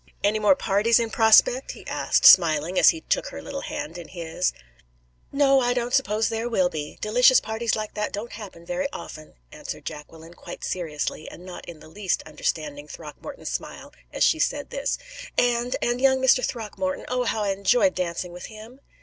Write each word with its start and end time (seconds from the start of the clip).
"Any 0.23 0.39
more 0.39 0.55
parties 0.55 0.99
in 0.99 1.11
prospect?" 1.11 1.73
he 1.73 1.85
asked, 1.85 2.25
smiling, 2.25 2.79
as 2.79 2.89
he 2.89 3.01
took 3.01 3.27
her 3.27 3.39
little 3.39 3.61
hand 3.61 3.99
in 3.99 4.07
his. 4.07 4.51
"No, 5.31 5.59
I 5.61 5.75
don't 5.75 5.93
suppose 5.93 6.27
there 6.29 6.49
will 6.49 6.69
be. 6.69 6.97
Delicious 7.01 7.39
parties 7.39 7.75
like 7.75 7.93
that 7.93 8.11
don't 8.11 8.31
happen 8.31 8.65
very 8.65 8.87
often," 8.91 9.35
answered 9.51 9.85
Jacqueline, 9.85 10.33
quite 10.33 10.63
seriously, 10.63 11.29
and 11.29 11.45
not 11.45 11.67
in 11.67 11.81
the 11.81 11.87
least 11.87 12.23
understanding 12.25 12.87
Throckmorton's 12.87 13.51
smile 13.51 13.93
as 14.11 14.23
she 14.23 14.39
said 14.39 14.71
this. 14.71 14.97
"And 15.37 15.75
and 15.83 16.01
young 16.01 16.17
Mr. 16.19 16.43
Throckmorton 16.43 17.05
oh, 17.07 17.25
how 17.25 17.43
I 17.43 17.49
enjoyed 17.49 17.93
dancing 17.93 18.31
with 18.31 18.47
him!" 18.47 18.81